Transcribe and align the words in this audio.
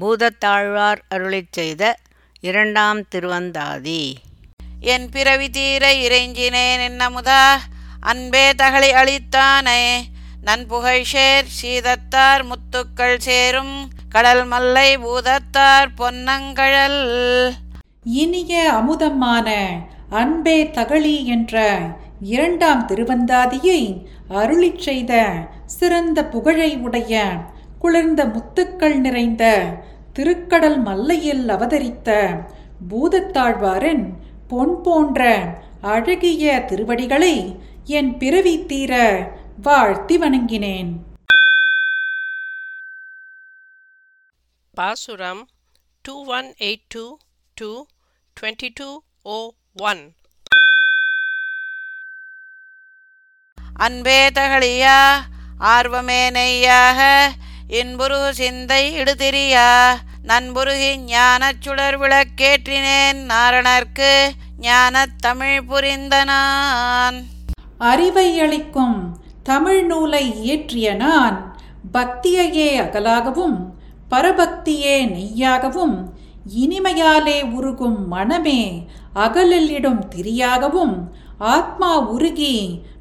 பூதத்தாழ்வார் 0.00 0.98
அருளிச் 1.14 1.52
செய்த 1.52 1.98
இரண்டாம் 2.40 3.00
திருவந்தாதி. 3.00 4.14
என் 4.80 5.08
பிறவி 5.08 5.50
தீர 5.50 5.92
இறைஞ்சினேன் 5.92 6.80
என்னமுதா? 6.88 7.54
அன்பே 8.00 8.54
தகளை 8.54 8.92
அளித்தானே. 8.92 10.02
நன்புகழ் 10.42 11.02
சேர் 11.02 11.46
சீதத்தார் 11.62 12.44
முத்துக்கள் 12.44 13.18
சேரும். 13.18 13.90
கடல் 14.08 14.44
மல்லை 14.44 14.98
பூதத்தார் 14.98 15.86
பொன்னங்கழல். 15.98 17.50
இனிய 18.04 18.72
அமுதமான 18.72 19.68
அன்பே 20.10 20.70
தகளி 20.70 21.26
என்ற 21.26 21.78
இரண்டாம் 22.20 22.86
திருவந்தாதியை 22.86 24.04
அருளிச் 24.28 24.78
செய்த 24.78 25.12
சிறந்த 25.66 26.24
புகழை 26.24 26.76
உடைய 26.76 27.22
குளிர்ந்த 27.78 28.26
முத்துக்கள் 28.26 29.00
நிறைந்த 29.00 29.72
திருக்கடல் 30.14 30.82
மல்லையில் 30.82 31.48
அவதரித்த 31.48 32.40
பூதத்தாழ்வாரின் 32.90 34.14
பொன் 34.48 34.80
போன்ற 34.82 35.38
அழகிய 35.80 36.64
திருவடிகளை 36.66 37.56
என் 37.84 38.16
பிறவி 38.16 38.66
தீர 38.66 38.92
வாழ்த்தி 39.62 40.18
வணங்கினேன். 40.18 40.90
பாசுரம் 44.74 45.48
two 46.02 46.24
one 46.24 46.54
eight 46.58 46.86
two 46.88 47.16
two 47.54 47.86
twenty 48.40 48.68
two 48.74 49.00
O 49.22 49.50
one 49.74 50.12
அன்பே 53.78 54.20
தகழியா 54.32 54.96
ஆர்வமே 55.68 56.22
நெய்யாக 56.30 57.00
இன்புரு 57.78 58.18
சிந்தை 58.32 58.82
இடுதிரியா 59.00 59.68
நண்புருகி 60.24 60.90
ஞானச் 61.06 61.62
சுடர் 61.62 61.96
விளக்கேற்றினேன் 61.96 63.20
நாரணர்க்கு 63.30 64.12
ஞானத் 64.60 65.18
தமிழ் 65.20 65.60
புரிந்தனான் 65.68 67.18
அறிவை 67.84 68.28
அளிக்கும் 68.40 68.98
தமிழ் 69.42 69.82
நூலை 69.84 70.24
இயற்றிய 70.40 70.96
நான் 70.96 71.36
பக்தியையே 71.92 72.70
அகலாகவும் 72.80 73.58
பரபக்தியே 74.10 74.96
நெய்யாகவும் 75.08 75.96
இனிமையாலே 76.58 77.38
உருகும் 77.52 78.00
மனமே 78.08 78.60
அகலிலிடும் 79.16 80.02
திரியாகவும் 80.08 80.94
ஆத்மா 81.48 81.90
உருகி 82.10 82.54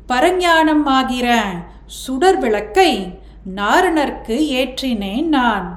பரஞானம் 0.08 0.86
ஆகிற 0.88 1.28
சுடர் 1.86 2.38
விளக்கை 2.38 2.92
நாரணர்க்கு 3.56 4.36
ஏற்றினேன் 4.52 5.28
நான். 5.28 5.68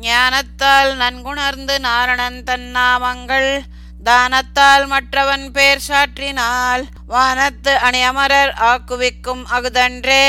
ஞானத்தால் 0.00 0.96
நன்குணர்ந்து 0.96 1.78
நாரணன் 1.78 2.42
தன் 2.42 2.68
நாமங்கள் 2.76 3.50
தானத்தால் 4.04 4.86
மற்றவன் 4.86 5.52
பேர் 5.52 5.82
சாற்றினால் 5.88 6.82
வானத்து 7.06 7.76
அணி 7.78 8.02
அமரர் 8.02 8.52
ஆக்குவிக்கும் 8.62 9.44
அகுதன்றே 9.50 10.24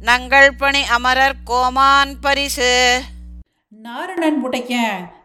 நங்கள் 0.00 0.56
பணி 0.56 0.82
அமரர் 0.88 1.36
கோமான் 1.44 2.20
பரிசு. 2.20 2.72
நாரணன் 3.72 4.40
உடைய 4.42 4.74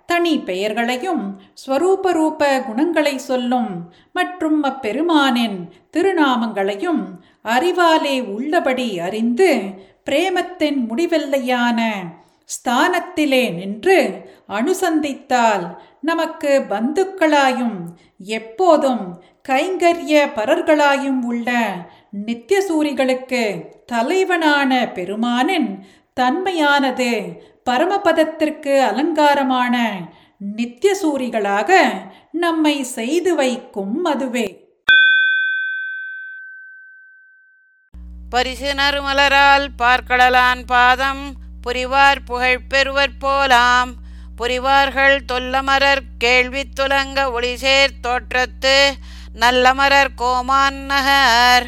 தனி 0.10 0.34
பெயர்களையும் 0.40 1.24
ஸ்வரூப 1.62 2.12
ரூப 2.12 2.42
குணங்களை 2.60 3.16
சொல்லும் 3.22 3.72
மற்றும் 4.12 4.60
அப்பெருமானின் 4.64 5.58
திருநாமங்களையும் 5.92 7.04
அறிவாலே 7.48 8.16
உள்ளபடி 8.28 8.88
அறிந்து 9.00 9.50
பிரேமத்தின் 10.06 10.80
முடிவெல்லையான 10.88 11.80
ஸ்தானத்திலே 12.50 13.44
நின்று 13.52 14.00
அனுசந்தித்தால் 14.50 15.66
நமக்கு 16.02 16.52
பந்துக்களாயும் 16.70 17.78
எப்போதும் 18.32 19.06
கைங்கரிய 19.50 20.22
பரர்களாயும் 20.36 21.22
உள்ள 21.24 21.50
நித்தியசூரிகளுக்கு 22.26 23.44
தலைவனான 23.86 24.72
பெருமானின் 24.94 25.70
தன்மையானது 26.18 27.12
பரமபதத்திற்கு 27.70 28.74
அலங்காரமான 28.82 29.76
நித்தியசூரிகளாக 30.56 31.80
நம்மை 32.32 32.84
செய்து 32.84 33.36
வைக்கும் 33.36 34.04
அதுவே 34.04 34.64
பரிசு 38.30 38.74
நறுமலரால் 38.74 39.68
பார்க்கடலான் 39.78 40.66
பாதம் 40.66 41.34
புரிவார் 41.64 42.22
புகழ் 42.26 42.60
பெறுவர் 42.68 43.18
போலாம். 43.20 43.92
புரிவார்கள் 44.38 45.18
தொல்லமரர் 45.32 46.02
கேள்வி 46.18 46.64
துலங்க 46.80 47.20
ஒளிசேர் 47.32 47.96
தோற்றத்து 48.04 48.92
நல்லமரர் 49.40 50.14
கோமான் 50.16 50.82
நகர். 50.86 51.68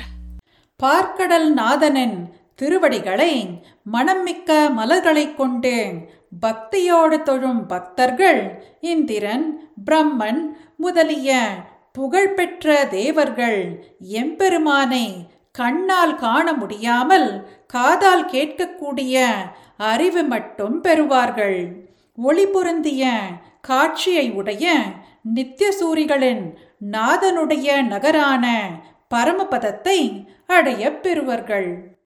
பார்க்கடல் 0.83 1.49
நாதனின் 1.53 2.17
திருவடிகளை 2.57 3.61
மனம்மிக்க 3.93 4.69
மலர்களைக் 4.77 5.35
கொண்டு 5.35 5.93
பக்தியோடு 6.41 7.23
தொழும் 7.23 7.65
பக்தர்கள் 7.65 8.65
இந்திரன் 8.81 9.71
பிரம்மன் 9.85 10.41
முதலிய 10.77 11.45
புகழ்பெற்ற 11.93 12.85
தேவர்கள் 12.85 13.87
எம்பெருமானை 13.99 15.13
கண்ணால் 15.51 16.15
காண 16.15 16.53
முடியாமல் 16.53 17.47
காதால் 17.67 18.25
கேட்கக்கூடிய 18.25 19.25
அறிவு 19.77 20.23
மட்டும் 20.23 20.83
பெறுவார்கள். 20.83 21.71
ஒளி 22.15 22.45
பொருந்திய 22.45 23.11
காட்சியை 23.61 24.31
உடைய 24.31 24.77
நித்தியசூரிகளின் 25.35 26.53
நாதனுடைய 26.91 27.83
நகரான 27.83 28.69
பரமபதத்தை 29.15 30.25
அடையப் 30.47 31.03
பெறுவர்கள். 31.03 31.96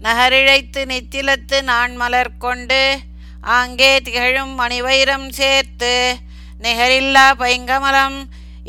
நகரிழைத்து 0.00 0.86
நித்திலத்து 0.86 1.62
நான் 1.62 1.96
மலர் 1.96 2.38
கொண்டு 2.38 2.82
ஆங்கே 3.52 4.00
திகழும் 4.00 4.60
மணிவைரம் 4.60 5.28
சேர்த்து 5.30 5.94
நிகரில்லா 6.60 7.32
பைங்கமலம் 7.38 8.18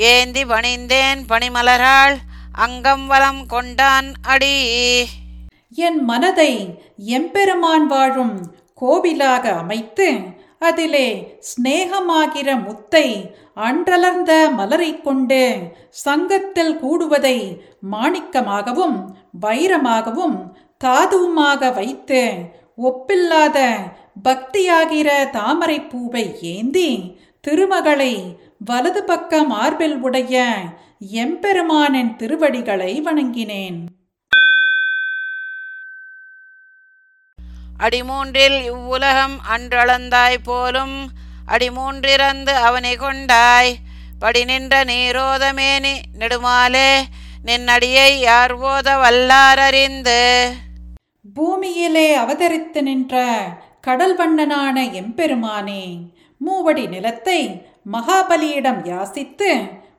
ஏந்தி 0.08 0.46
பணிந்தேன் 0.46 1.26
பணிமலரால் 1.30 2.18
அங்கம் 2.56 3.08
வலம் 3.08 3.46
கொண்டான் 3.46 4.14
அடி. 4.24 4.56
என் 5.78 6.06
மனதை 6.06 6.52
எம்பெருமான் 6.98 7.88
வாழும் 7.88 8.36
கோவிலாக 8.74 9.54
அமைத்து 9.58 10.08
அதிலே 10.60 11.08
சிநேகமாகிற 11.48 12.64
முத்தை 12.64 13.08
அன்றலர்ந்த 13.56 14.50
மலரை 14.50 15.02
கொண்டு 15.02 15.42
சங்கத்தில் 15.92 16.80
கூடுவதை 16.82 17.38
மாணிக்கமாகவும் 17.92 18.98
வைரமாகவும் 19.40 20.38
தாதுவுமாக 20.84 21.74
வைத்து 21.74 22.22
ஒப்பில்லாத 22.88 23.58
பக்தியாகிற 24.24 25.10
தாமரை 25.30 25.78
பூவை 25.82 26.26
ஏந்தி 26.42 26.90
திருமகளை 27.42 28.14
வலது 28.66 29.04
பக்க 29.04 29.44
மார்பில் 29.44 29.96
உடைய 29.98 30.44
எம்பெருமானின் 31.24 32.12
திருவடிகளை 32.16 32.92
வணங்கினேன். 33.02 33.80
அடிமூன்றில் 37.78 38.60
இவ்வுலகம் 38.64 39.36
அன்றளந்தாய் 39.56 40.38
போலும் 40.44 40.98
அடிமூன்றிறந்து 41.48 42.54
அவனை 42.70 42.96
கொண்டாய். 42.96 43.74
படி 44.20 44.44
நின்ற 44.46 44.84
நீரோதமேனி 44.84 45.96
நெடுமாலே 46.20 46.92
நின்னடியை 47.46 48.10
யார் 48.20 48.56
ஓத 48.70 48.88
வல்லாரறிந்து 49.04 50.22
பூமியிலே 51.34 52.18
அவதரித்து 52.18 52.82
நின்ற 52.82 53.16
கடல் 53.82 54.16
வண்ணனான 54.18 54.78
எம்பெருமானே 54.92 55.84
மூவடி 56.38 56.88
நிலத்தை 56.88 57.66
மகாபலியிடம் 57.92 58.80
யாசித்து 58.84 59.50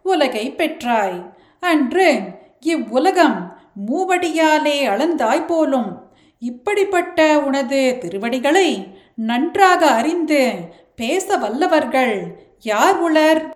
உலகை 0.02 0.54
பெற்றாய். 0.56 1.32
அன்று 1.60 2.20
இவ்வுலகம் 2.60 3.58
மூவடியாலே 3.86 4.76
அளந்தாய் 4.86 5.46
போலும். 5.46 6.10
இப்படிப்பட்ட 6.38 7.38
உனது 7.38 7.96
திருவடிகளை 8.00 8.68
நன்றாக 9.14 9.90
அறிந்து 9.90 10.54
பேச 10.96 11.36
வல்லவர்கள் 11.36 12.46
யார் 12.60 12.98
உளர்? 12.98 13.50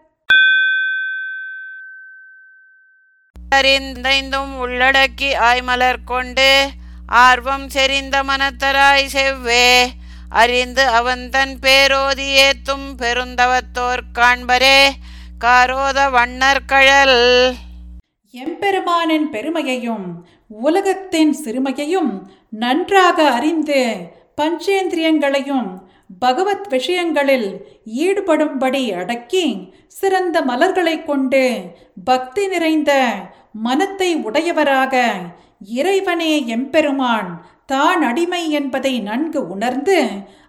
அறிந்தைந்தும் 3.50 4.52
உள்ளடக்கி 4.62 5.30
ஆய்மலர் 5.48 5.96
கொண்டு 6.04 6.70
ஆர்வம் 7.08 7.68
செறிந்த 7.68 8.22
மனத்தராய் 8.22 9.06
செவ்வே 9.12 9.92
அறிந்து 10.28 10.82
அவன் 10.82 11.28
தன் 11.28 11.58
பேரோதி 11.58 12.22
ஏத்தும் 12.22 12.94
பெருந்தவத்தோர் 12.98 14.00
காண்பரே 14.18 14.88
காரோத 15.44 16.10
வண்ணர் 16.10 16.64
கழல். 16.64 17.56
எம்பெருமானின் 18.32 19.30
பெருமையையும் 19.30 20.24
உலகத்தின் 20.46 21.36
சிறுமையையும் 21.44 22.28
நன்றாக 22.50 23.30
அறிந்து 23.30 24.10
பஞ்சேந்திரியங்களையும் 24.42 25.80
பகவத் 26.18 26.68
விஷயங்களில் 26.68 27.66
ஈடுபடும்படி 27.94 28.94
அடக்கி 28.94 29.68
சிறந்த 29.88 30.42
மலர்களைக் 30.42 31.04
கொண்டு 31.04 31.72
பக்தி 32.04 32.46
நிறைந்த 32.46 33.12
மனத்தை 33.52 34.14
உடையவராக 34.16 35.14
இறைவனே 35.64 36.46
எம்பெருமான் 36.46 37.30
தான் 37.66 38.02
அடிமை 38.02 38.50
என்பதை 38.50 39.00
நன்கு 39.00 39.48
உணர்ந்து 39.48 39.98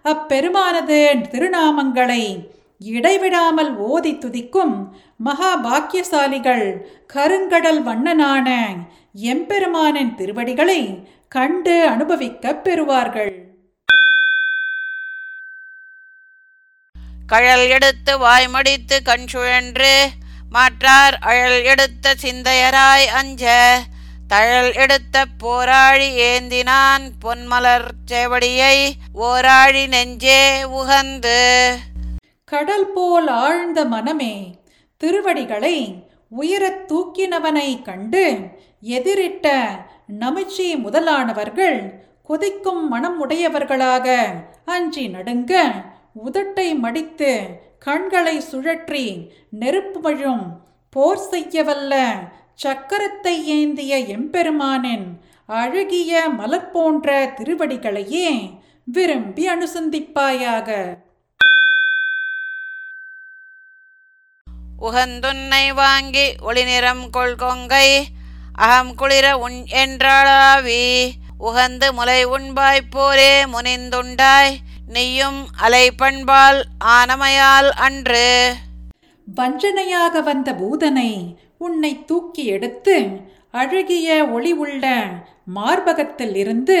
அப்பெருமானது 0.02 1.18
திருநாமங்களை 1.30 2.46
இடைவிடாமல் 2.80 3.76
ஓதி 3.76 4.12
துதிக்கும் 4.12 4.90
மகா 5.16 5.56
பாக்கியசாலிகள் 5.56 6.66
கருங்கடல் 7.14 7.82
வண்ணனான 7.82 8.48
எம்பெருமானின் 9.14 10.14
திருவடிகளை 10.14 11.04
கண்டு 11.28 11.88
அனுபவிக்கப் 11.88 12.62
பெறுவார்கள். 12.64 13.32
கழல் 17.26 17.68
எடுத்து 17.68 18.18
வாய்மடித்து 18.18 19.02
கண் 19.02 19.26
சுழன்று 19.26 20.10
மாற்றார் 20.50 21.18
அழல் 21.20 21.62
எடுத்த 21.62 22.14
சிந்தையராய் 22.22 23.06
அஞ்ச 23.06 23.44
தழல் 24.28 24.72
எடுத்த 24.72 25.24
போராழி 25.38 26.08
ஏந்தினான் 26.22 27.04
பொன்மலர் 27.24 27.88
செவடியை. 28.10 28.76
ஓராழி 29.14 29.86
நெஞ்சே 29.88 30.42
உகந்து. 30.64 31.38
கடல் 32.44 32.92
போல் 32.92 33.28
ஆழ்ந்த 33.28 33.84
மனமே 33.84 34.34
திருவடிகளை 34.96 35.76
உயரத் 36.30 36.84
தூக்கினவனை 36.88 37.82
கண்டு 37.82 38.24
எதிரிட்ட 38.82 39.46
நமிச்சி 40.20 40.76
முதலானவர்கள் 40.76 41.78
கொதிக்கும் 42.22 42.88
மனம் 42.88 43.18
உடையவர்களாக 43.20 44.06
அஞ்சி 44.64 45.08
நடுங்க 45.08 45.52
உதட்டை 46.24 46.74
மடித்து 46.78 47.32
கண்களை 47.78 48.42
சுழற்றி 48.52 49.04
நெருப்பு 49.50 50.00
மழும் 50.00 50.44
போர் 50.90 51.22
செய்யவல்ல 51.30 51.94
சக்கரத்தை 52.62 53.34
ஏந்திய 53.44 53.98
எம்பெருமானின் 54.16 55.06
அழகிய 55.46 56.28
மலர் 56.28 56.70
போன்ற 56.70 57.08
திருவடிகளையே 57.36 58.28
விரும்பி 58.84 59.44
அனுசந்திப்பாயாக. 59.48 60.68
உகந்துன்னை 64.80 65.74
வாங்கி 65.74 66.26
ஒளிநிறம் 66.46 67.04
கொள்கொங்கை 67.16 67.88
அகம் 68.54 68.94
குளிர 68.94 69.26
உண் 69.38 69.60
என்றாளாவி. 69.82 70.86
உகந்து 71.40 71.88
முலை 71.92 72.20
உண்பாய் 72.26 72.90
போரே 72.90 73.44
முனிந்துண்டாய் 73.44 74.54
நீயும் 74.88 75.40
அலை 75.56 75.86
பண்பால் 75.90 76.60
ஆனமையால் 76.86 77.70
அன்று. 77.86 78.28
வஞ்சனையாக 79.36 80.22
வந்த 80.22 80.48
பூதனை 80.54 81.10
உன்னை 81.58 82.04
தூக்கி 82.04 82.44
எடுத்து 82.46 82.96
அழகிய 83.50 84.28
ஒளி 84.28 84.52
உள்ள 84.52 84.84
மார்பகத்தில் 85.54 86.34
இருந்து 86.36 86.78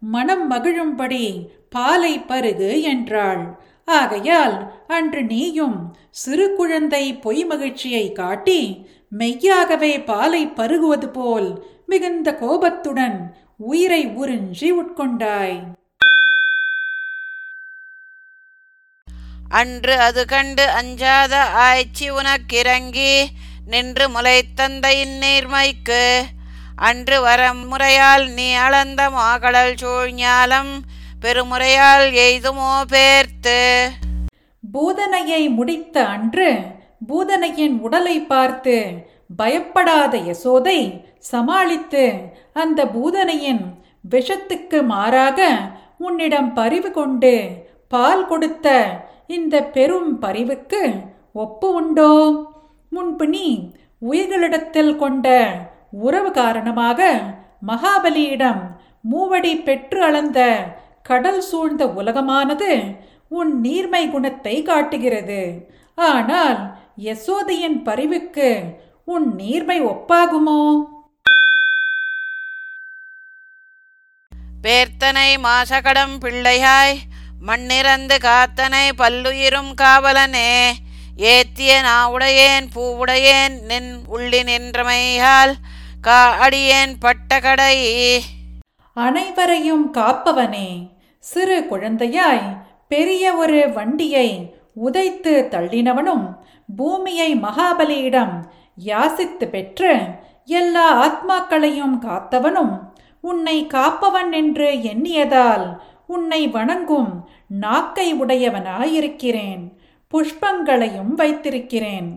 மனம் 0.00 0.50
மகிழும்படி 0.50 1.46
பாலை 1.70 2.18
பருகு 2.18 2.82
என்றாள். 2.82 3.42
ஆகையால் 3.84 4.56
அன்று 4.86 5.22
நீயும் 5.24 5.78
சிறு 6.10 6.54
குழந்தை 6.54 7.14
பொய் 7.14 7.44
மகிழ்ச்சியை 7.44 8.12
காட்டி 8.12 8.86
மெய்யாகவே 9.08 9.92
பாலை 10.00 10.46
பருகுவது 10.46 11.08
போல் 11.08 11.64
மிகுந்த 11.86 12.34
கோபத்துடன் 12.34 13.34
உயிரை 13.56 14.06
உறிஞ்சி 14.06 14.68
உட்கொண்டாய். 14.80 15.58
அன்று 19.48 19.94
அது 19.96 20.26
கண்டு 20.26 20.64
அஞ்சாத 20.68 21.44
ஆய்ச்சி 21.44 22.10
உனக்கிறங்கி 22.10 23.14
நின்று 23.66 24.08
முளைத்தந்தையின் 24.08 25.12
இந்நீர்மைக்கு 25.12 26.24
அன்று 26.76 27.20
வர 27.20 27.54
முறையால் 27.54 28.28
நீ 28.28 28.54
அளந்த 28.54 29.10
மாகடல் 29.10 29.74
சூழ்ஞாலம் 29.82 30.72
பெருமுறையால் 31.20 32.06
எய்துமோ 32.24 32.72
பேர்த்து. 32.92 33.58
பூதனையை 34.72 35.50
முடித்த 35.50 36.04
அன்று 36.06 36.50
பூதனையின் 37.08 37.80
உடலை 37.80 38.20
பார்த்து 38.22 38.76
பயப்படாத 39.36 40.16
யசோதை 40.18 41.00
சமாளித்து 41.18 42.04
அந்த 42.52 42.84
பூதனையின் 42.84 43.64
விஷத்துக்கு 44.10 44.82
மாறாக 44.82 45.40
உன்னிடம் 45.98 46.52
பரிவு 46.52 46.90
கொண்டு 46.90 47.34
பால் 47.88 48.26
கொடுத்த 48.26 48.98
இந்த 49.26 49.62
பெரும் 49.62 50.18
பரிவுக்கு 50.18 50.82
ஒப்பு 51.32 51.74
உண்டோ? 51.74 52.12
முன்பு 52.94 53.26
நீ 53.28 53.46
உயிர்களிடத்தில் 53.98 54.96
கொண்ட 54.96 55.26
உறவு 56.06 56.30
காரணமாக 56.30 57.00
மகாபலியிடம் 57.66 58.62
மூவடி 59.02 59.52
பெற்று 59.56 60.02
அளந்த 60.02 60.40
கடல் 61.02 61.40
சூழ்ந்த 61.40 61.84
உலகமானது 62.00 62.70
உன் 63.28 63.52
நீர்மை 63.60 64.10
குணத்தை 64.10 64.62
காட்டுகிறது. 64.62 65.40
ஆனால் 65.94 66.60
யசோதையின் 67.02 67.78
பரிவுக்கு 67.82 68.48
உன் 69.04 69.34
நீர்மை 69.34 69.78
ஒப்பாகுமோ? 69.82 70.60
பேர்த்தனை 74.62 75.30
மாசகடம் 75.46 76.14
பிள்ளையாய் 76.20 76.96
மண்ணிறந்து 77.46 78.18
காத்தனை 78.20 78.84
பல்லுயிரும் 78.98 79.72
காவலனே. 79.74 80.50
ஏத்திய 81.18 81.80
நாவுடையேன் 81.82 82.66
பூவுடையேன் 82.74 83.66
நின் 83.66 83.98
உள்ளி 84.08 84.44
நின்றமையால் 84.44 85.54
கா 86.00 86.36
அடியேன் 86.38 86.94
பட்ட 87.00 87.40
கடை 87.40 87.76
அனைவரையும் 88.92 89.90
காப்பவனே 89.92 90.88
சிறு 91.20 91.66
குழந்தையாய் 91.66 92.56
பெரிய 92.88 93.34
ஒரு 93.34 93.68
வண்டியை 93.72 94.50
உதைத்து 94.74 95.48
தள்ளினவனும் 95.50 96.36
பூமியை 96.76 97.34
மகாபலியிடம் 97.36 98.34
யாசித்து 98.84 99.48
பெற்று 99.48 100.18
எல்லா 100.44 101.08
ஆத்மாக்களையும் 101.08 101.98
காத்தவனும் 101.98 102.80
உன்னை 103.20 103.66
காப்பவன் 103.66 104.32
என்று 104.32 104.82
எண்ணியதால் 104.82 105.80
உன்னை 106.06 106.48
வணங்கும் 106.48 107.26
நாக்கை 107.48 108.14
உடையவனாயிருக்கிறேன். 108.14 109.72
புஷ்பங்களையும் 110.12 111.12
வைத்திருக்கிறேன். 111.14 112.08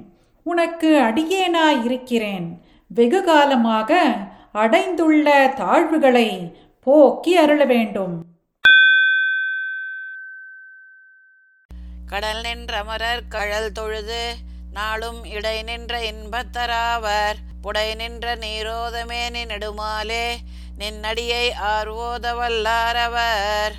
உனக்கு 0.45 0.89
அடியேனாயிருக்கிறேன். 1.01 2.47
வெகு 2.87 3.23
காலமாக 3.23 3.91
அடைந்துள்ள 4.53 5.27
தாழ்வுகளை 5.57 6.29
போக்கி 6.85 7.37
அருள 7.37 7.65
வேண்டும் 7.65 8.15
கடல் 12.05 12.41
நின்ற 12.41 12.73
அமரர் 12.77 13.23
கழல் 13.29 13.71
தொழுது 13.71 14.23
நாளும் 14.73 15.19
இடை 15.23 15.57
நின்ற 15.63 15.93
இன்பத்தராவர். 16.11 17.37
புடை 17.61 17.95
நின்ற 17.95 18.35
நீரோதமேனி 18.35 19.41
நெடுமாலே 19.51 20.27
நின்னடியை 20.79 21.45
ஆர்வோத 21.69 22.25
வல்லாரவர் 22.39 23.75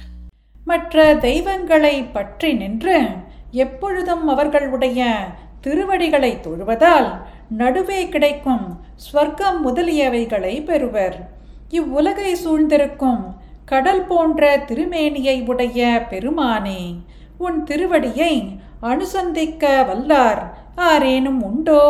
மற்ற 0.64 1.14
தெய்வங்களை 1.14 2.02
பற்றி 2.02 2.52
நின்று 2.52 2.99
எப்பொழுதும் 3.63 4.25
அவர்களுடைய 4.29 5.01
திருவடிகளை 5.61 6.31
தொழுவதால் 6.43 7.09
நடுவே 7.51 8.01
கிடைக்கும் 8.09 8.65
ஸ்வர்க்கம் 9.05 9.59
முதலியவைகளை 9.65 10.55
பெறுவர். 10.65 11.17
இவ்வுலகை 11.69 12.33
சூழ்ந்திருக்கும் 12.35 13.23
கடல் 13.65 14.05
போன்ற 14.09 14.43
திருமேனியை 14.69 15.37
உடைய 15.47 16.07
பெருமானே 16.11 16.83
உன் 17.39 17.59
திருவடியை 17.65 18.35
அனுசந்திக்க 18.83 19.65
வல்லார். 19.91 20.43
ஆரேனும் 20.77 21.41
உண்டோ? 21.43 21.85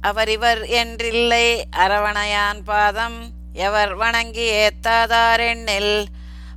அவரிவர் 0.00 0.62
என்றில்லை 0.80 1.46
அரவணையான் 1.84 2.60
பாதம் 2.64 3.18
எவர் 3.66 3.94
வணங்கி 3.94 4.46
ஏத்தாதாரெண்ணில் 4.62 5.94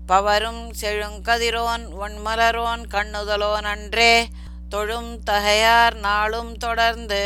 பவரும் 0.10 0.66
செழுங்கதிரோன் 0.82 1.86
ஒன்மலரோன் 2.00 2.84
கண்ணுதலோன் 2.94 3.66
அன்றே 3.72 4.26
தொழும் 4.70 5.20
தகையார் 5.24 5.96
நாளும் 5.96 6.58
தொடர்ந்து. 6.58 7.24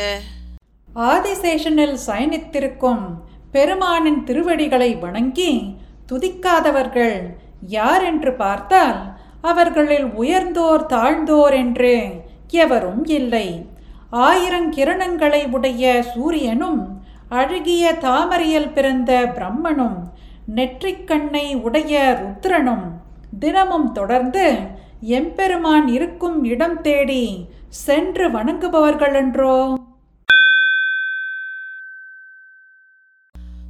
ஆதிசேஷனில் 0.96 1.98
சயனித்திருக்கும் 2.08 3.04
பெருமானின் 3.52 4.24
திருவடிகளை 4.24 4.96
வணங்கி 4.96 5.76
துதிக்காதவர்கள் 6.12 7.18
யார் 7.68 8.04
என்று 8.04 8.34
பார்த்தால் 8.34 9.02
அவர்களில் 9.42 10.06
உயர்ந்தோர் 10.06 10.86
தாழ்ந்தோர் 10.86 11.54
என்று 11.54 11.94
எவரும் 12.48 13.06
இல்லை. 13.06 13.48
ஆயிரம் 14.10 14.74
கிரணங்களை 14.74 15.50
உடைய 15.52 16.04
சூரியனும் 16.14 16.82
அழகிய 17.30 17.94
தாமரையில் 17.94 18.74
பிறந்த 18.74 19.12
பிரம்மனும் 19.36 20.00
நெற்றிக்கண்ணை 20.48 21.56
உடைய 21.62 22.14
ருத்ரனும் 22.22 22.86
தினமும் 23.40 23.92
தொடர்ந்து 23.92 24.58
எம்பெருமான் 25.02 25.88
இருக்கும் 25.88 26.44
இடம் 26.44 26.82
தேடி 26.82 27.46
சென்று 27.70 28.30
வணங்குபவர்களென்றோ 28.30 29.74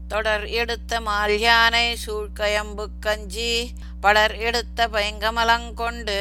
தொடர் 0.08 0.48
எடுத்த 0.48 1.02
மால் 1.02 1.40
யானை 1.40 1.96
சூழ்கயம்பு 2.06 2.86
கஞ்சி 3.00 3.72
பலர் 4.02 4.38
எடுத்த 4.38 4.88
பைங்கமலங்கொண்டு 4.88 6.20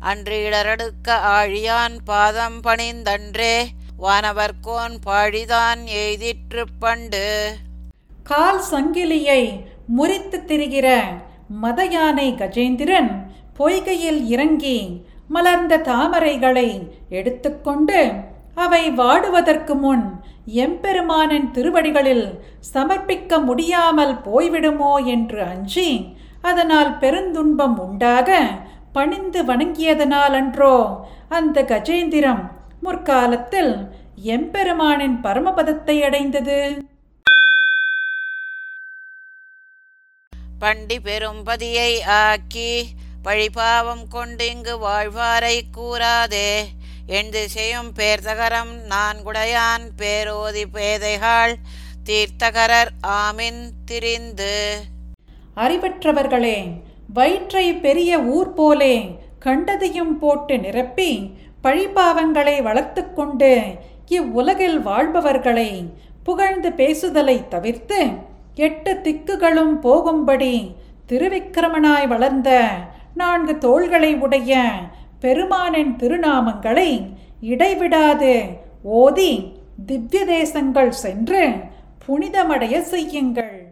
அன்று 0.00 0.50
இடரெடுக்க 0.50 1.08
ஆழியான் 1.08 1.96
பாதம் 2.04 2.62
பணிந்தன்றே 2.62 3.66
வானவர்கோன் 3.98 4.98
பாழிதான் 5.06 5.84
எய்திற்று 5.86 6.64
பண்டு. 6.78 7.56
கால் 8.22 8.62
சங்கிலியை 8.70 9.64
முறித்து 9.96 10.38
திரிகிற 10.46 10.88
மத 11.62 11.80
யானை 11.84 12.28
கஜேந்திரன் 12.34 13.10
பொய்கையில் 13.58 14.20
இறங்கி 14.26 14.78
மலர்ந்த 15.28 15.74
தாமரைகளை 15.86 16.68
எடுத்துக்கொண்டு 17.10 18.00
அவை 18.54 18.82
வாடுவதற்கு 18.90 19.74
முன் 19.74 20.04
எம்பெருமானின் 20.62 21.48
திருவடிகளில் 21.50 22.26
சமர்ப்பிக்க 22.74 23.38
முடியாமல் 23.40 24.14
போய்விடுமோ 24.24 24.92
என்று 25.06 25.40
அஞ்சி 25.44 25.88
அதனால் 26.42 26.92
பெருந்துன்பம் 26.98 27.76
உண்டாக 27.78 28.30
பணிந்து 28.92 29.40
வணங்கியதனால் 29.44 30.34
அன்றோ 30.34 30.74
அந்த 31.28 31.58
கஜேந்திரம் 31.62 32.42
முற்காலத்தில் 32.80 33.72
எம்பெருமானின் 34.32 35.16
பரமபதத்தை 35.22 35.96
அடைந்தது. 36.02 36.58
பண்டி 40.62 40.96
பெரும்பதியை 40.98 41.92
ஆக்கி 42.22 42.72
பழிபாவம் 43.24 44.04
கொண்டு 44.08 44.44
இங்கு 44.46 44.74
வாழ்வாரை 44.78 45.56
கூறாதே. 45.76 46.50
எண்டு 47.08 47.40
செய்யும் 47.54 47.90
பேர்த்தகரம் 47.98 48.72
நான் 48.92 49.18
குடையான் 49.24 49.86
பேரோதி 49.96 50.64
பேதைகள் 50.66 51.54
தீர்த்தகரர் 52.08 52.92
ஆமின் 53.20 53.62
திரிந்து. 53.84 54.54
அறிவற்றவர்களே 55.56 56.56
வயிற்றை 57.14 57.66
பெரிய 57.86 58.20
ஊர் 58.36 58.52
போலே 58.54 58.94
கண்டதையும் 59.46 60.14
போட்டு 60.18 60.56
நிரப்பி 60.58 61.10
பழிபாவங்களை 61.64 62.56
வளர்த்து 62.62 63.02
கொண்டு 63.12 63.52
இவ்வுலகில் 64.18 64.78
வாழ்பவர்களை 64.80 65.70
புகழ்ந்து 66.24 66.70
பேசுதலை 66.80 67.36
தவிர்த்து 67.48 68.00
எட்டு 68.54 68.92
திக்குகளும் 68.94 69.74
போகும்படி 69.80 70.74
திருவிக்கிரமனாய் 71.08 72.08
வளர்ந்த 72.08 72.70
நான்கு 73.14 73.58
தோள்களை 73.58 74.14
உடைய 74.14 74.72
பெருமானின் 75.20 75.96
திருநாமங்களை 75.96 77.14
இடைவிடாது. 77.40 78.44
ஓதி 78.82 79.52
திவ்ய 79.86 80.24
தேசங்கள் 80.24 80.92
சென்று 80.92 81.50
புனிதமடைய 82.06 82.80
செய்யுங்கள். 82.80 83.70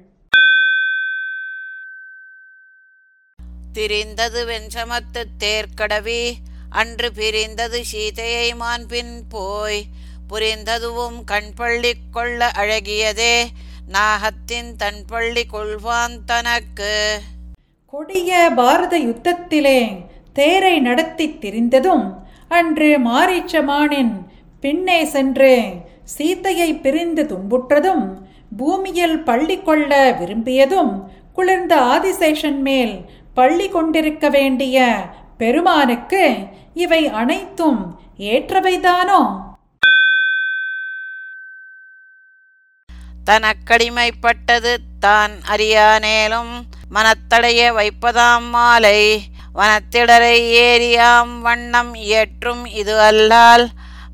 திரிந்தது 3.74 4.40
வெஞ்சமத்து 4.52 5.24
தேர்க்கடவி 5.38 6.32
அன்று 6.70 7.12
பிரிந்தது 7.12 7.84
சீதையை 7.84 8.54
மான்பின் 8.54 9.24
போய் 9.28 9.82
புரிந்ததுவும் 10.28 11.18
கண்பள்ளி 11.26 11.92
கொள்ள 12.10 12.50
அழகியதே. 12.56 13.46
நாகத்தின் 13.94 14.70
தன்பள்ளி 14.82 15.42
கொள்வான் 15.52 16.16
தனக்கு. 16.24 16.94
கொடிய 17.92 18.50
பாரத 18.50 18.98
யுத்தத்திலே 18.98 19.80
தேரை 20.32 20.80
நடத்தி 20.80 21.26
திரிந்ததும் 21.28 22.04
அன்று 22.48 22.90
மாரீச்சமானின் 22.98 24.12
பின்னே 24.60 25.04
சென்று 25.04 25.54
சீத்தையை 26.18 26.80
பிரிந்து 26.80 27.22
துன்புற்றதும் 27.24 28.04
பூமியில் 28.56 29.18
பள்ளி 29.22 29.62
கொள்ள 29.62 30.16
விரும்பியதும் 30.20 30.92
குளிர்ந்த 31.32 31.74
ஆதிசேஷன் 31.94 32.60
மேல் 32.60 32.94
பள்ளி 33.34 33.68
கொண்டிருக்க 33.68 34.28
வேண்டிய 34.28 34.78
பெருமானுக்கு 35.36 36.24
இவை 36.74 37.08
அனைத்தும் 37.08 37.80
ஏற்றவைதானோ? 38.18 39.49
தனக்கடிமைப்பட்டது 43.28 44.72
தான் 45.04 45.34
அறியானேலும் 45.52 46.52
மனத்தடைய 46.94 47.60
வைப்பதாம் 47.78 48.48
மாலை. 48.54 49.00
வனத்திடரை 49.58 50.36
ஏறியாம் 50.66 51.32
வண்ணம் 51.46 51.92
இயற்றும் 52.06 52.64
இது 52.80 52.94
அல்லால் 53.08 53.64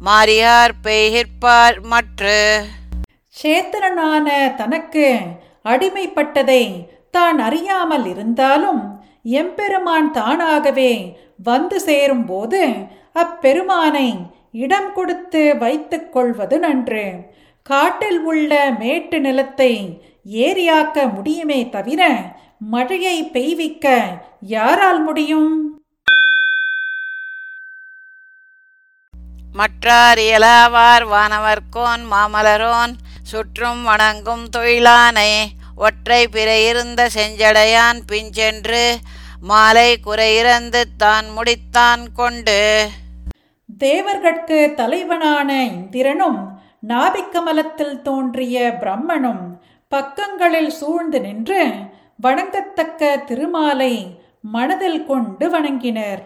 மாறியார் 0.07 0.75
பெய்கிற்பார் 0.87 1.79
மற்று. 1.93 2.41
சேத்திரனான 3.37 4.27
தனக்கு 4.61 5.07
அடிமைப்பட்டதை 5.73 6.63
தான் 7.17 7.39
அறியாமல் 7.47 8.07
இருந்தாலும் 8.13 8.83
எம்பெருமான் 9.41 10.11
தானாகவே 10.19 10.93
வந்து 11.51 11.79
சேரும்போது 11.89 12.63
அப்பெருமானை 13.23 14.09
இடம் 14.65 14.91
கொடுத்து 14.97 15.43
வைத்துக் 15.63 16.11
கொள்வது 16.15 16.57
நன்று. 16.59 17.07
காட்டில் 17.69 18.21
உள்ள 18.21 18.71
மேட்டு 18.79 19.21
நிலத்தை 19.21 20.01
ஏரியாக்க 20.25 21.15
முடியுமே 21.15 21.69
தவிர 21.69 22.33
மழையை 22.59 23.25
பெய்விக்க 23.25 24.05
யாரால் 24.41 25.03
முடியும்? 25.03 25.79
மற்றார் 29.53 30.19
இயலாவார் 30.19 31.05
வானவர்கோன் 31.07 32.03
மாமலரோன் 32.13 32.93
சுற்றும் 33.23 33.83
வணங்கும் 33.85 34.45
தொழிலானை. 34.57 35.47
ஒற்றை 35.77 36.29
பிறையிருந்த 36.29 37.09
செஞ்சடையான் 37.15 38.01
பிஞ்சென்று 38.07 38.97
மாலை 39.41 39.99
குறையிறந்து 40.05 40.83
தான் 40.97 41.27
முடித்தான் 41.39 42.07
கொண்டு. 42.15 42.89
தேவர்கட்கு 43.79 44.75
தலைவனான 44.75 45.65
இந்திரனும் 45.65 46.56
நாபிக்கமலத்தில் 46.83 48.03
தோன்றிய 48.03 48.77
பிரம்மனும் 48.81 49.45
பக்கங்களில் 49.89 50.71
சூழ்ந்து 50.71 51.21
நின்று 51.21 51.73
வணங்கத்தக்க 52.23 53.25
திருமாலை 53.25 54.19
மனதில் 54.43 55.05
கொண்டு 55.05 55.49
வணங்கினர். 55.49 56.23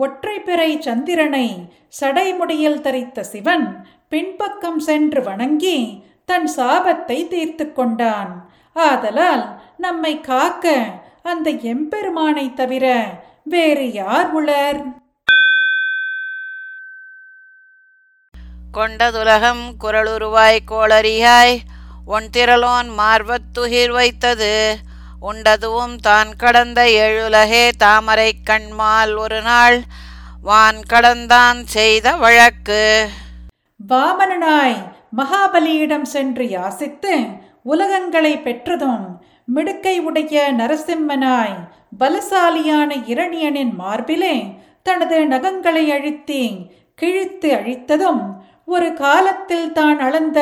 ஒற்றைப்பிறை 0.00 0.78
சந்திரனை 0.78 1.68
சடைமுடியில் 2.00 2.80
தரித்த 2.80 3.20
சிவன் 3.20 3.86
பின்பக்கம் 4.08 4.78
சென்று 4.78 5.22
வணங்கி 5.22 6.04
தன் 6.24 6.48
சாபத்தை 6.56 7.28
தீர்த்து 7.28 7.72
கொண்டான். 7.72 8.50
ஆதலால் 8.72 9.44
நம்மை 9.76 10.20
காக்க 10.20 10.84
அந்த 11.22 11.50
எம்பெருமானை 11.50 12.52
தவிர 12.54 13.04
வேறு 13.44 13.92
யார் 13.92 14.32
உளர்? 14.32 14.80
கொண்டதுலகம் 18.76 19.64
குரலுருவாய் 19.82 20.58
கோளரியாய் 20.70 21.56
ஒன்திரலோன் 22.06 22.88
மார்பத்துயிர் 23.00 23.92
வைத்தது. 23.98 24.54
உண்டதுவும் 25.20 25.94
தான் 26.06 26.30
கடந்த 26.36 26.80
எழுலகே 27.04 27.64
தாமரை 27.82 28.30
கண்மால் 28.48 29.12
ஒரு 29.16 29.38
நாள் 29.42 29.78
வான் 30.42 30.80
கடந்தான் 30.92 31.60
செய்த 31.66 32.16
வழக்கு. 32.16 32.82
வாமனனாய் 33.80 34.76
மகாபலியிடம் 35.16 36.06
சென்று 36.14 36.44
யாசித்து 36.56 37.14
உலகங்களை 37.64 38.34
பெற்றதும் 38.42 39.04
மிடுக்கை 39.54 39.96
உடைய 40.08 40.42
நரசிம்மனாய் 40.60 41.56
பலசாலியான 42.00 42.90
இரணியனின் 43.12 43.74
மார்பிலே 43.80 44.36
தனது 44.82 45.18
நகங்களை 45.26 45.84
அழித்தி 45.96 46.42
கிழித்து 46.94 47.48
அழித்ததும் 47.54 48.22
ஒரு 48.68 48.92
காலத்தில் 48.92 49.72
தான் 49.72 49.98
அளந்த 49.98 50.40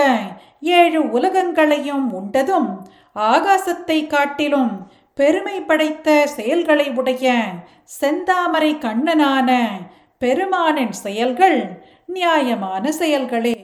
ஏழு 0.61 1.11
உலகங்களையும் 1.11 2.07
உண்டதும் 2.13 2.69
ஆகாசத்தை 3.15 4.07
காட்டிலும் 4.07 4.91
பெருமை 5.15 5.61
படைத்த 5.61 6.27
செயல்களை 6.27 6.91
உடைய 6.91 7.35
செந்தாமரை 8.01 8.73
கண்ணனான 8.79 9.51
பெருமானின் 10.19 10.93
செயல்கள் 10.93 11.81
நியாயமான 12.07 12.93
செயல்களே. 12.93 13.55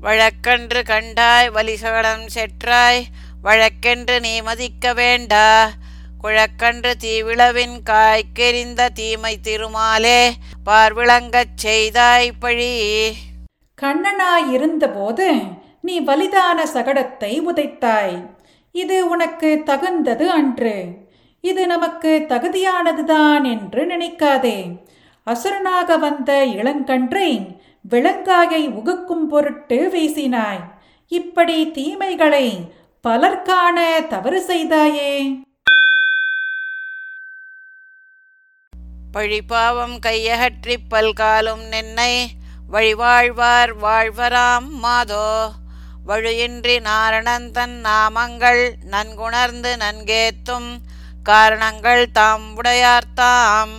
வழக்கன்று 0.00 0.82
கண்டாய் 0.82 1.50
வலிசகடம் 1.50 2.26
செற்றாய் 2.26 3.02
வழக்கென்று 3.42 4.20
நீ 4.20 4.40
மதிக்க 4.40 4.92
வேண்டா 4.92 5.46
குழக்கன்று 6.22 6.92
தீவிளவின் 7.00 7.74
காய்க்கெறிந்த 7.90 8.88
தீமை 8.94 9.38
திருமாலே 9.42 10.30
பார்விளங்கச் 10.66 11.54
செய்தாய் 11.54 12.32
பழி. 12.40 13.12
கண்ணனாயிருந்தபோது 13.82 15.42
நீ 15.80 16.00
வலிதான 16.00 16.64
சகடத்தை 16.64 17.40
உதைத்தாய். 17.40 18.30
இது 18.72 19.08
உனக்கு 19.08 19.62
தகுந்தது 19.64 20.30
அன்று. 20.30 20.86
இது 21.40 21.66
நமக்கு 21.66 22.24
தகுதியானதுதான் 22.28 23.44
என்று 23.44 23.86
நினைக்காதே. 23.86 24.84
அசுரனாக 25.26 25.98
வந்த 25.98 26.46
இளங்கன்றை 26.46 27.60
விலங்காயை 27.90 28.68
உகுக்கும் 28.68 29.28
பொருட்டு 29.28 29.90
வீசினாய். 29.94 30.64
இப்படி 31.08 31.70
தீமைகளை 31.70 32.72
பலர்காண 33.00 34.00
தவறு 34.08 34.44
செய்தாயே. 34.46 35.44
பழிபாவம் 39.16 39.98
கையகற்றிப் 40.06 40.88
பல்காலும் 40.90 41.68
நின்னை 41.68 42.28
வழிவாழ்வார் 42.72 43.72
வாழ்வராம் 43.82 44.68
மாதோ. 44.68 45.48
வழுயின்றி 46.08 46.80
நாரணந்தன் 46.80 47.74
நாமங்கள் 47.84 48.72
நன்குணர்ந்து 48.90 49.76
நன்கேத்தும் 49.76 50.68
காரணங்கள் 51.22 52.10
தாம். 52.10 52.42
உடையார்த்தாம் 52.56 53.72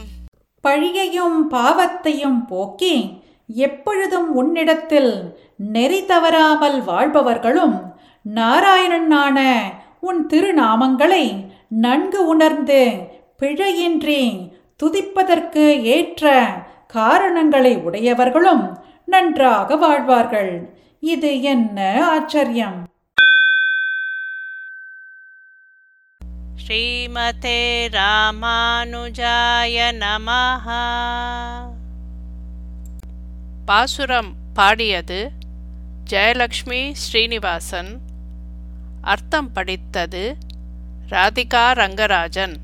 பழியையும் 0.64 1.38
பாவத்தையும் 1.52 2.48
போக்கி 2.48 3.22
எப்பொழுதும் 3.48 4.36
உன்னிடத்தில் 4.36 5.36
நெறி 5.58 6.06
தவறாமல் 6.06 6.84
வாழ்பவர்களும் 6.84 7.96
நாராயணனான 8.36 9.60
உன் 10.02 10.28
திருநாமங்களை 10.28 11.46
நன்கு 11.70 12.28
உணர்ந்து 12.28 12.98
பிழையின்றி 13.42 14.52
துதிப்பதற்கு 14.84 15.82
ஏற்ற 15.82 16.52
காரணங்களை 16.88 17.78
உடையவர்களும் 17.78 18.86
நன்றாக 19.06 19.76
வாழ்வார்கள். 19.76 20.78
இது 21.00 21.42
என்ன 21.42 22.08
ஆச்சரியம்? 22.10 22.88
ஸ்ரீமதே 26.68 27.88
ராமானுஜாய 27.90 29.78
நமஹ. 30.00 30.68
பாசுரம் 33.66 34.36
பாடியது 34.54 35.32
ஜெயலக்ஷ்மி 36.10 36.92
ஸ்ரீனிவாசன். 36.92 38.00
அர்த்தம் 39.02 39.52
படித்தது 39.52 40.36
ராதிகா 41.10 41.74
ரங்கராஜன். 41.74 42.56